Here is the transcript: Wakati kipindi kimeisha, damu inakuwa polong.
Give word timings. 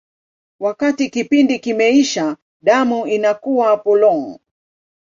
Wakati 0.59 1.09
kipindi 1.09 1.59
kimeisha, 1.59 2.37
damu 2.61 3.07
inakuwa 3.07 3.77
polong. 3.77 4.39